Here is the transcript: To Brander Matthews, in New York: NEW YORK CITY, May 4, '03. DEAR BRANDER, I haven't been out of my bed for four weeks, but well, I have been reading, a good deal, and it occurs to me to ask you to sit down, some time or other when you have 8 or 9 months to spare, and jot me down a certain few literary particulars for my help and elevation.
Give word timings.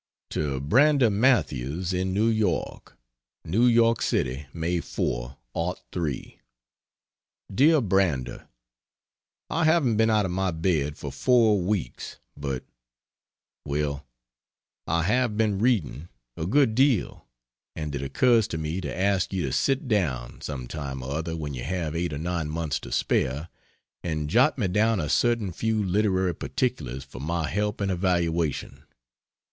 To 0.31 0.59
Brander 0.59 1.11
Matthews, 1.11 1.93
in 1.93 2.11
New 2.11 2.27
York: 2.27 2.97
NEW 3.45 3.67
YORK 3.67 4.01
CITY, 4.01 4.47
May 4.51 4.79
4, 4.79 5.37
'03. 5.93 6.39
DEAR 7.53 7.81
BRANDER, 7.81 8.47
I 9.51 9.63
haven't 9.65 9.97
been 9.97 10.09
out 10.09 10.25
of 10.25 10.31
my 10.31 10.49
bed 10.49 10.97
for 10.97 11.11
four 11.11 11.61
weeks, 11.61 12.17
but 12.35 12.63
well, 13.63 14.07
I 14.87 15.03
have 15.03 15.37
been 15.37 15.59
reading, 15.59 16.09
a 16.35 16.47
good 16.47 16.73
deal, 16.73 17.27
and 17.75 17.93
it 17.93 18.01
occurs 18.01 18.47
to 18.47 18.57
me 18.57 18.81
to 18.81 18.99
ask 18.99 19.31
you 19.31 19.43
to 19.43 19.51
sit 19.51 19.87
down, 19.87 20.41
some 20.41 20.67
time 20.67 21.03
or 21.03 21.11
other 21.11 21.37
when 21.37 21.53
you 21.53 21.63
have 21.63 21.95
8 21.95 22.13
or 22.13 22.17
9 22.17 22.49
months 22.49 22.79
to 22.79 22.91
spare, 22.91 23.49
and 24.03 24.31
jot 24.31 24.57
me 24.57 24.67
down 24.67 24.99
a 24.99 25.09
certain 25.09 25.51
few 25.51 25.83
literary 25.85 26.33
particulars 26.33 27.03
for 27.03 27.19
my 27.21 27.47
help 27.47 27.79
and 27.79 27.91
elevation. 27.91 28.85